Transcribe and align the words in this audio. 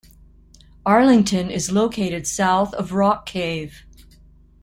Arlington 0.83 1.51
is 1.51 1.71
located 1.71 2.25
south 2.25 2.73
of 2.73 2.91
Rock 2.91 3.27
Cave. 3.27 3.85